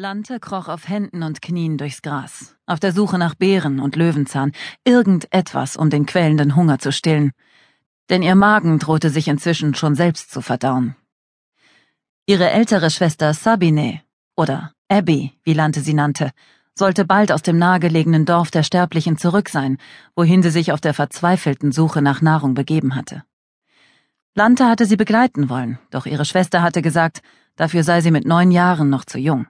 [0.00, 4.52] Lante kroch auf Händen und Knien durchs Gras, auf der Suche nach Beeren und Löwenzahn,
[4.84, 7.32] irgendetwas, um den quälenden Hunger zu stillen.
[8.08, 10.94] Denn ihr Magen drohte sich inzwischen schon selbst zu verdauen.
[12.26, 14.00] Ihre ältere Schwester Sabine,
[14.36, 16.30] oder Abby, wie Lante sie nannte,
[16.76, 19.78] sollte bald aus dem nahegelegenen Dorf der Sterblichen zurück sein,
[20.14, 23.24] wohin sie sich auf der verzweifelten Suche nach Nahrung begeben hatte.
[24.36, 27.20] Lante hatte sie begleiten wollen, doch ihre Schwester hatte gesagt,
[27.56, 29.48] dafür sei sie mit neun Jahren noch zu jung.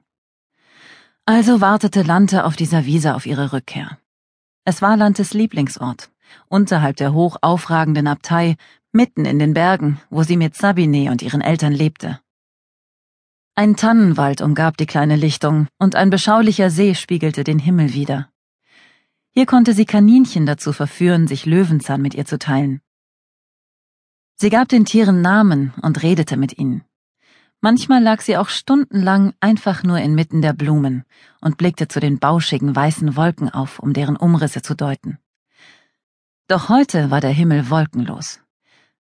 [1.31, 3.99] Also wartete Lante auf dieser Wiese auf ihre Rückkehr.
[4.65, 6.11] Es war Lantes Lieblingsort,
[6.49, 8.57] unterhalb der hoch aufragenden Abtei,
[8.93, 12.19] mitten in den Bergen, wo sie mit Sabine und ihren Eltern lebte.
[13.55, 18.31] Ein Tannenwald umgab die kleine Lichtung, und ein beschaulicher See spiegelte den Himmel wider.
[19.29, 22.81] Hier konnte sie Kaninchen dazu verführen, sich Löwenzahn mit ihr zu teilen.
[24.37, 26.88] Sie gab den Tieren Namen und redete mit ihnen.
[27.61, 31.05] Manchmal lag sie auch stundenlang einfach nur inmitten der Blumen
[31.41, 35.19] und blickte zu den bauschigen weißen Wolken auf, um deren Umrisse zu deuten.
[36.47, 38.41] Doch heute war der Himmel wolkenlos.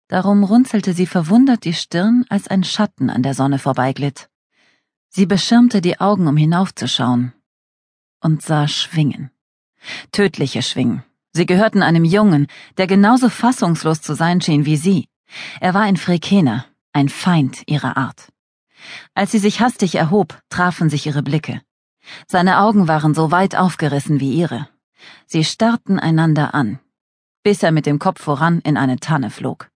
[0.09, 4.31] Darum runzelte sie verwundert die Stirn, als ein Schatten an der Sonne vorbeiglitt.
[5.09, 7.33] Sie beschirmte die Augen, um hinaufzuschauen,
[8.21, 9.31] und sah Schwingen.
[10.13, 11.03] Tödliche Schwingen.
[11.33, 15.09] Sie gehörten einem Jungen, der genauso fassungslos zu sein schien wie sie.
[15.61, 18.33] Er war ein Frekener, ein Feind ihrer Art.
[19.15, 21.61] Als sie sich hastig erhob, trafen sich ihre Blicke.
[22.27, 24.69] Seine Augen waren so weit aufgerissen wie ihre.
[25.27, 26.79] Sie starrten einander an,
[27.43, 29.71] bis er mit dem Kopf voran in eine Tanne flog.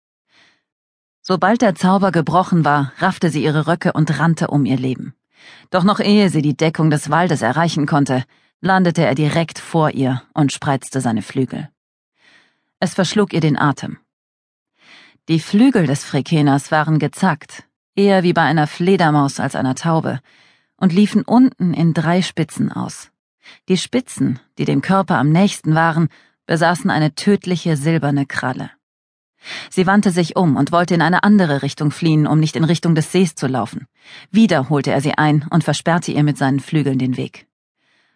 [1.21, 5.13] Sobald der Zauber gebrochen war, raffte sie ihre Röcke und rannte um ihr Leben.
[5.69, 8.23] Doch noch ehe sie die Deckung des Waldes erreichen konnte,
[8.61, 11.69] landete er direkt vor ihr und spreizte seine Flügel.
[12.79, 13.97] Es verschlug ihr den Atem.
[15.27, 20.19] Die Flügel des Frekeners waren gezackt, eher wie bei einer Fledermaus als einer Taube,
[20.77, 23.11] und liefen unten in drei Spitzen aus.
[23.67, 26.09] Die Spitzen, die dem Körper am nächsten waren,
[26.45, 28.71] besaßen eine tödliche silberne Kralle.
[29.69, 32.95] Sie wandte sich um und wollte in eine andere Richtung fliehen, um nicht in Richtung
[32.95, 33.87] des Sees zu laufen.
[34.31, 37.47] Wieder holte er sie ein und versperrte ihr mit seinen Flügeln den Weg.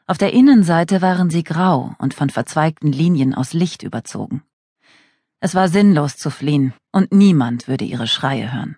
[0.06, 4.44] Auf der Innenseite waren sie grau und von verzweigten Linien aus Licht überzogen.
[5.40, 8.78] Es war sinnlos zu fliehen, und niemand würde ihre Schreie hören.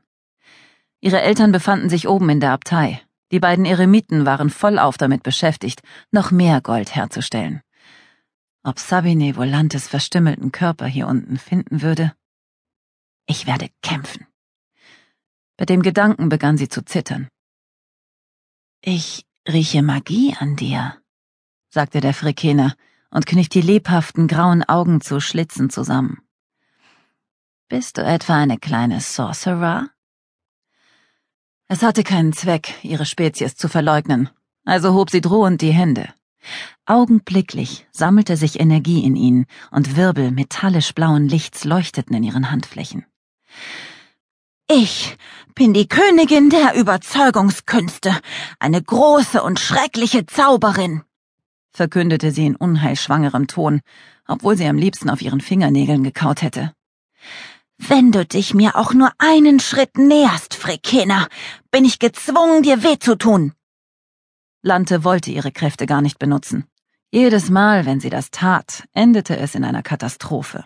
[1.05, 2.99] Ihre Eltern befanden sich oben in der Abtei.
[3.31, 7.61] Die beiden Eremiten waren vollauf damit beschäftigt, noch mehr Gold herzustellen.
[8.63, 12.15] Ob Sabine Volantes verstümmelten Körper hier unten finden würde?
[13.27, 14.25] Ich werde kämpfen.
[15.57, 17.27] Bei dem Gedanken begann sie zu zittern.
[18.81, 20.97] Ich rieche Magie an dir,
[21.69, 22.75] sagte der Frikener
[23.11, 26.17] und kniff die lebhaften grauen Augen zu Schlitzen zusammen.
[27.69, 29.91] Bist du etwa eine kleine Sorcerer?
[31.67, 34.29] Es hatte keinen Zweck, ihre Spezies zu verleugnen,
[34.65, 36.13] also hob sie drohend die Hände.
[36.85, 43.05] Augenblicklich sammelte sich Energie in ihnen und Wirbel metallisch blauen Lichts leuchteten in ihren Handflächen.
[44.69, 45.17] Ich
[45.55, 48.15] bin die Königin der Überzeugungskünste,
[48.59, 51.01] eine große und schreckliche Zauberin,
[51.71, 53.81] verkündete sie in unheilschwangerem Ton,
[54.27, 56.73] obwohl sie am liebsten auf ihren Fingernägeln gekaut hätte.
[57.77, 61.27] Wenn du dich mir auch nur einen Schritt näherst, Frikena,
[61.71, 63.53] bin ich gezwungen, dir weh zu tun.
[64.61, 66.67] Lante wollte ihre Kräfte gar nicht benutzen.
[67.11, 70.65] Jedes Mal, wenn sie das tat, endete es in einer Katastrophe.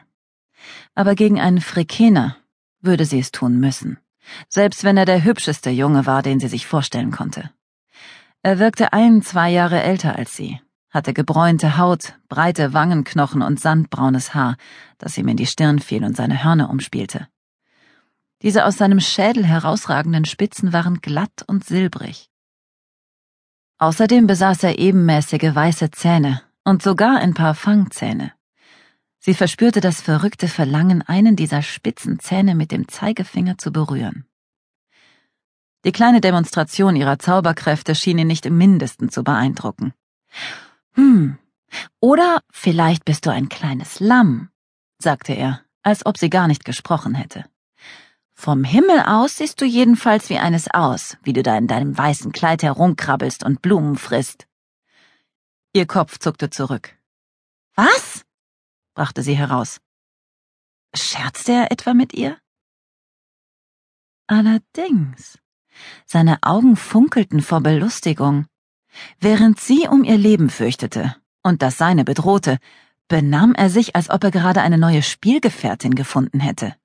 [0.96, 2.38] Aber gegen einen Frikener
[2.82, 4.00] würde sie es tun müssen,
[4.48, 7.52] selbst wenn er der hübscheste Junge war, den sie sich vorstellen konnte.
[8.42, 14.34] Er wirkte ein, zwei Jahre älter als sie, hatte gebräunte Haut, breite Wangenknochen und sandbraunes
[14.34, 14.58] Haar,
[14.98, 17.28] das ihm in die Stirn fiel und seine Hörner umspielte.
[18.42, 22.30] Diese aus seinem Schädel herausragenden Spitzen waren glatt und silbrig.
[23.78, 28.34] Außerdem besaß er ebenmäßige weiße Zähne und sogar ein paar Fangzähne.
[29.20, 34.26] Sie verspürte das verrückte Verlangen, einen dieser spitzen Zähne mit dem Zeigefinger zu berühren.
[35.86, 39.94] Die kleine Demonstration ihrer Zauberkräfte schien ihn nicht im mindesten zu beeindrucken.
[41.00, 41.38] Hm,
[42.02, 44.50] oder vielleicht bist du ein kleines Lamm,
[45.02, 47.46] sagte er, als ob sie gar nicht gesprochen hätte.
[48.34, 52.34] Vom Himmel aus siehst du jedenfalls wie eines aus, wie du da in deinem weißen
[52.34, 54.46] Kleid herumkrabbelst und Blumen frisst.
[55.72, 56.98] Ihr Kopf zuckte zurück.
[57.76, 58.26] Was?
[58.94, 59.80] brachte sie heraus.
[60.94, 62.38] Scherzte er etwa mit ihr?
[64.28, 65.40] Allerdings.
[66.06, 68.48] Seine Augen funkelten vor Belustigung.
[69.20, 72.60] Während sie um ihr Leben fürchtete und das seine bedrohte,
[73.08, 76.76] benahm er sich, als ob er gerade eine neue Spielgefährtin gefunden hätte.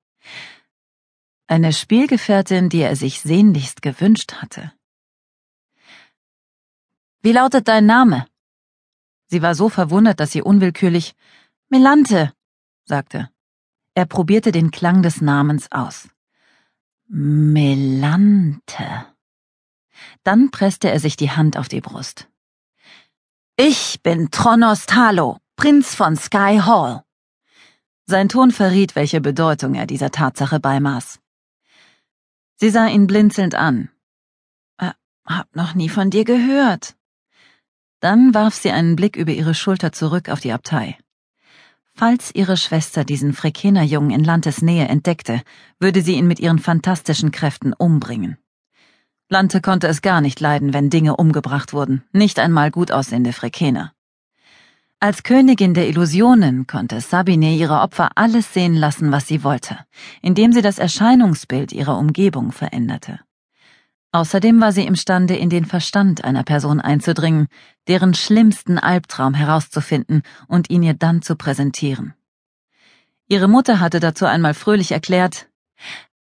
[1.47, 4.73] Eine Spielgefährtin, die er sich sehnlichst gewünscht hatte.
[7.21, 8.25] Wie lautet dein Name?
[9.27, 11.15] Sie war so verwundert, dass sie unwillkürlich
[11.69, 12.33] Melante
[12.85, 13.29] sagte.
[13.95, 16.09] Er probierte den Klang des Namens aus.
[17.07, 19.05] Melante.
[20.23, 22.27] Dann presste er sich die Hand auf die Brust.
[23.57, 27.03] Ich bin Tronos Talo, Prinz von Sky Hall.
[28.05, 31.19] Sein Ton verriet, welche Bedeutung er dieser Tatsache beimaß.
[32.57, 33.89] Sie sah ihn blinzelnd an.
[34.77, 34.91] Äh,
[35.25, 36.95] hab noch nie von dir gehört.
[37.99, 40.97] Dann warf sie einen Blick über ihre Schulter zurück auf die Abtei.
[41.95, 45.41] Falls ihre Schwester diesen Frekener-Jungen in Lantes Nähe entdeckte,
[45.79, 48.37] würde sie ihn mit ihren fantastischen Kräften umbringen.
[49.27, 53.91] Lante konnte es gar nicht leiden, wenn Dinge umgebracht wurden, nicht einmal gut aussehende Frekener.
[54.99, 59.79] Als Königin der Illusionen konnte Sabine ihre Opfer alles sehen lassen, was sie wollte,
[60.21, 63.19] indem sie das Erscheinungsbild ihrer Umgebung veränderte.
[64.11, 67.47] Außerdem war sie imstande, in den Verstand einer Person einzudringen,
[67.87, 72.13] deren schlimmsten Albtraum herauszufinden und ihn ihr dann zu präsentieren.
[73.27, 75.49] Ihre Mutter hatte dazu einmal fröhlich erklärt,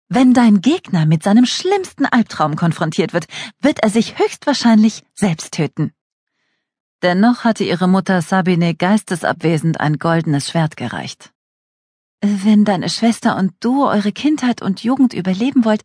[0.09, 3.27] wenn dein Gegner mit seinem schlimmsten Albtraum konfrontiert wird,
[3.61, 5.94] wird er sich höchstwahrscheinlich selbst töten.
[7.03, 11.31] Dennoch hatte ihre Mutter Sabine geistesabwesend ein goldenes Schwert gereicht.
[12.21, 15.83] Wenn deine Schwester und du eure Kindheit und Jugend überleben wollt,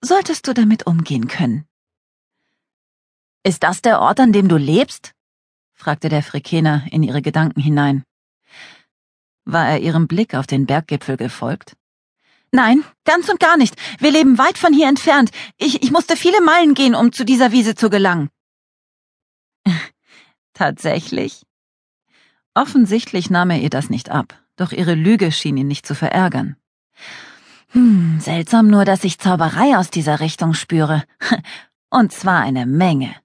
[0.00, 1.66] solltest du damit umgehen können.
[3.42, 5.12] Ist das der Ort, an dem du lebst?
[5.72, 8.04] fragte der Frikener in ihre Gedanken hinein.
[9.44, 11.76] War er ihrem Blick auf den Berggipfel gefolgt?
[12.54, 13.74] Nein, ganz und gar nicht.
[13.98, 15.32] Wir leben weit von hier entfernt.
[15.58, 18.30] Ich, ich musste viele Meilen gehen, um zu dieser Wiese zu gelangen.
[20.54, 21.42] Tatsächlich?
[22.54, 26.54] Offensichtlich nahm er ihr das nicht ab, doch ihre Lüge schien ihn nicht zu verärgern.
[27.70, 31.02] Hm, seltsam nur, dass ich Zauberei aus dieser Richtung spüre.
[31.90, 33.16] Und zwar eine Menge.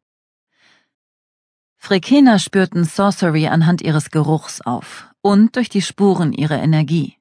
[1.77, 7.18] Frekener spürten Sorcery anhand ihres Geruchs auf und durch die Spuren ihrer Energie.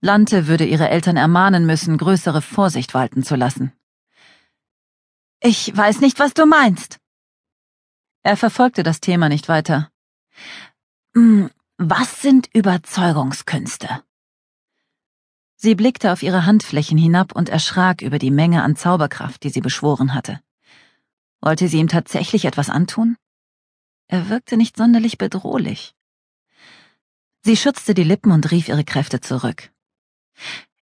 [0.00, 3.72] Lante würde ihre Eltern ermahnen müssen, größere Vorsicht walten zu lassen.
[5.40, 6.98] Ich weiß nicht, was du meinst,
[8.22, 9.90] er verfolgte das Thema nicht weiter.
[11.14, 14.02] Hm, was sind Überzeugungskünste?
[15.56, 19.62] Sie blickte auf ihre Handflächen hinab und erschrak über die Menge an Zauberkraft, die sie
[19.62, 20.40] beschworen hatte.
[21.40, 23.16] Wollte sie ihm tatsächlich etwas antun?
[24.08, 25.94] Er wirkte nicht sonderlich bedrohlich.
[27.42, 29.70] Sie schützte die Lippen und rief ihre Kräfte zurück.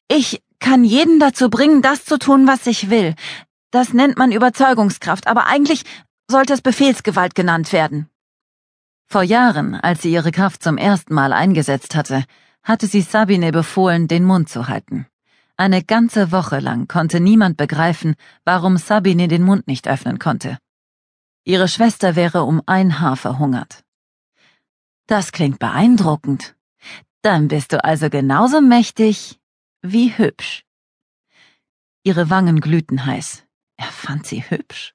[0.07, 3.15] Ich kann jeden dazu bringen, das zu tun, was ich will.
[3.71, 5.83] Das nennt man Überzeugungskraft, aber eigentlich
[6.29, 8.09] sollte es Befehlsgewalt genannt werden.
[9.07, 12.23] Vor Jahren, als sie ihre Kraft zum ersten Mal eingesetzt hatte,
[12.63, 15.05] hatte sie Sabine befohlen, den Mund zu halten.
[15.57, 18.15] Eine ganze Woche lang konnte niemand begreifen,
[18.45, 20.57] warum Sabine den Mund nicht öffnen konnte.
[21.43, 23.83] Ihre Schwester wäre um ein Haar verhungert.
[25.07, 26.55] Das klingt beeindruckend.
[27.21, 29.39] Dann bist du also genauso mächtig
[29.83, 30.63] wie hübsch.
[32.03, 33.43] Ihre Wangen glühten heiß.
[33.75, 34.93] Er fand sie hübsch.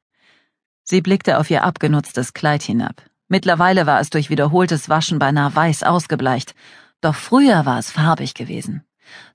[0.82, 3.02] Sie blickte auf ihr abgenutztes Kleid hinab.
[3.28, 6.54] Mittlerweile war es durch wiederholtes Waschen beinahe weiß ausgebleicht,
[7.02, 8.82] doch früher war es farbig gewesen.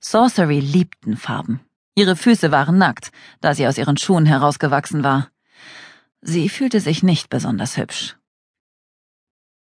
[0.00, 1.60] Sorcery liebten Farben.
[1.94, 5.30] Ihre Füße waren nackt, da sie aus ihren Schuhen herausgewachsen war.
[6.20, 8.16] Sie fühlte sich nicht besonders hübsch.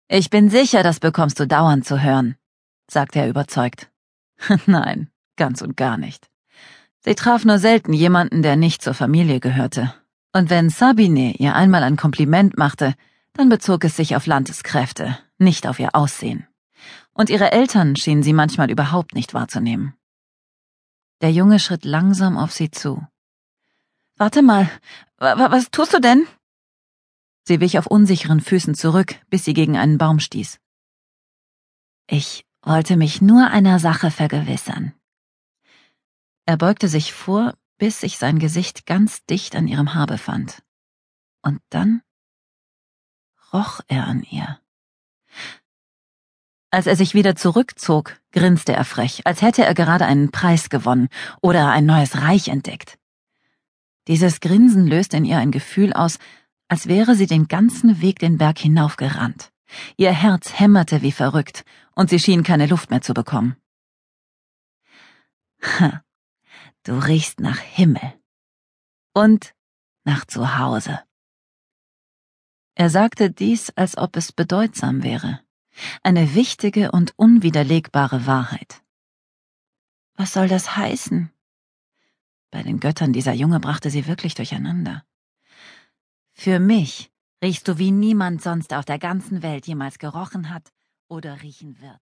[0.07, 2.37] Ich bin sicher, das bekommst du dauernd zu hören,
[2.89, 3.91] sagte er überzeugt.
[4.65, 6.29] Nein, ganz und gar nicht.
[6.99, 9.93] Sie traf nur selten jemanden, der nicht zur Familie gehörte.
[10.33, 12.95] Und wenn Sabine ihr einmal ein Kompliment machte,
[13.33, 16.47] dann bezog es sich auf Landeskräfte, nicht auf ihr Aussehen.
[17.13, 19.93] Und ihre Eltern schienen sie manchmal überhaupt nicht wahrzunehmen.
[21.21, 23.05] Der Junge schritt langsam auf sie zu.
[24.17, 24.69] Warte mal,
[25.17, 26.25] was tust du denn?
[27.43, 30.59] Sie wich auf unsicheren Füßen zurück, bis sie gegen einen Baum stieß.
[32.07, 34.94] Ich wollte mich nur einer Sache vergewissern.
[36.45, 40.63] Er beugte sich vor, bis sich sein Gesicht ganz dicht an ihrem Haar befand.
[41.41, 42.01] Und dann
[43.51, 44.59] roch er an ihr.
[46.71, 51.07] Als er sich wieder zurückzog, grinste er frech, als hätte er gerade einen Preis gewonnen
[51.41, 52.99] oder ein neues Reich entdeckt.
[54.07, 56.19] Dieses Grinsen löste in ihr ein Gefühl aus,
[56.67, 59.51] als wäre sie den ganzen Weg den Berg hinaufgerannt.
[59.97, 61.63] Ihr Herz hämmerte wie verrückt,
[61.95, 63.55] und sie schien keine Luft mehr zu bekommen.
[65.79, 66.03] Ha,
[66.85, 68.13] Du riechst nach Himmel.
[69.11, 69.55] Und
[70.03, 70.99] nach Zuhause.
[72.75, 75.41] Er sagte dies, als ob es bedeutsam wäre.
[76.03, 78.83] Eine wichtige und unwiderlegbare Wahrheit.
[80.13, 81.31] Was soll das heißen?
[82.51, 85.03] Bei den Göttern dieser Junge brachte sie wirklich durcheinander.
[86.33, 87.11] Für mich
[87.41, 90.71] riechst du wie niemand sonst auf der ganzen Welt jemals gerochen hat
[91.07, 91.99] oder riechen wird.